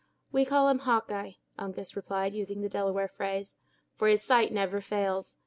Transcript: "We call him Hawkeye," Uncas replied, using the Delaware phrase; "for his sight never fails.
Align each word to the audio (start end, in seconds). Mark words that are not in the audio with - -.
"We 0.31 0.45
call 0.45 0.67
him 0.69 0.79
Hawkeye," 0.79 1.33
Uncas 1.59 1.95
replied, 1.95 2.33
using 2.33 2.61
the 2.61 2.69
Delaware 2.69 3.07
phrase; 3.07 3.55
"for 3.93 4.07
his 4.07 4.23
sight 4.23 4.51
never 4.51 4.81
fails. 4.81 5.37